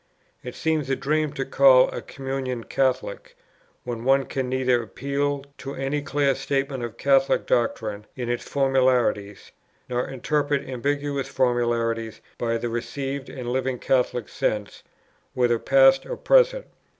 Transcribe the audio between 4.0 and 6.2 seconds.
one can neither appeal to any